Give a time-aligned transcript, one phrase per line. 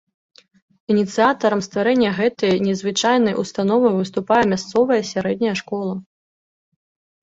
[0.93, 5.93] Ініцыятарам стварэння гэтай незвычайнай установы выступае мясцовая сярэдняя школа.